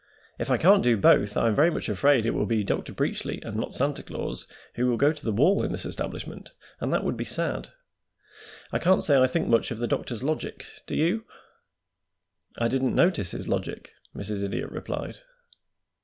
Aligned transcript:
If 0.39 0.49
I 0.49 0.57
can't 0.57 0.81
do 0.83 0.97
both 0.97 1.37
I 1.37 1.45
am 1.47 1.53
very 1.53 1.69
much 1.69 1.87
afraid 1.87 2.25
it 2.25 2.31
will 2.33 2.47
be 2.47 2.63
Dr. 2.63 2.91
Preachly, 2.91 3.39
and 3.45 3.55
not 3.55 3.75
Santa 3.75 4.01
Claus, 4.01 4.47
who 4.73 4.87
will 4.87 4.97
go 4.97 5.13
to 5.13 5.23
the 5.23 5.31
wall 5.31 5.63
in 5.63 5.69
this 5.69 5.85
establishment, 5.85 6.53
and 6.79 6.91
that 6.91 7.03
would 7.03 7.15
be 7.15 7.23
sad. 7.23 7.69
I 8.71 8.79
can't 8.79 9.03
say 9.03 9.21
I 9.21 9.27
think 9.27 9.47
much 9.47 9.69
of 9.69 9.77
the 9.77 9.85
doctor's 9.85 10.23
logic. 10.23 10.65
Do 10.87 10.95
you?" 10.95 11.25
"I 12.57 12.67
didn't 12.67 12.95
notice 12.95 13.29
his 13.29 13.47
logic," 13.47 13.93
Mrs. 14.17 14.41
Idiot 14.43 14.71
replied. 14.71 15.19